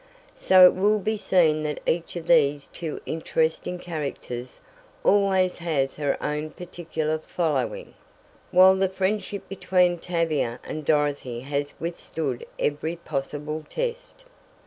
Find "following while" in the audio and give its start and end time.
7.19-8.75